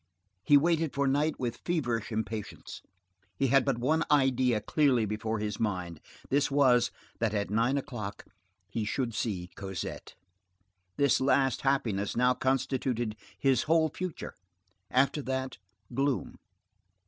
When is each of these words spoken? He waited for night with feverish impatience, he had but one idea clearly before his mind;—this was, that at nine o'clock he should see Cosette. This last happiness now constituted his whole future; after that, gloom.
He 0.43 0.57
waited 0.57 0.95
for 0.95 1.05
night 1.05 1.39
with 1.39 1.57
feverish 1.63 2.11
impatience, 2.11 2.81
he 3.35 3.49
had 3.49 3.63
but 3.63 3.77
one 3.77 4.03
idea 4.09 4.59
clearly 4.59 5.05
before 5.05 5.37
his 5.37 5.59
mind;—this 5.59 6.49
was, 6.49 6.89
that 7.19 7.35
at 7.35 7.51
nine 7.51 7.77
o'clock 7.77 8.25
he 8.67 8.83
should 8.83 9.13
see 9.13 9.51
Cosette. 9.55 10.15
This 10.97 11.21
last 11.21 11.61
happiness 11.61 12.17
now 12.17 12.33
constituted 12.33 13.15
his 13.37 13.65
whole 13.69 13.89
future; 13.93 14.33
after 14.89 15.21
that, 15.21 15.59
gloom. 15.93 16.39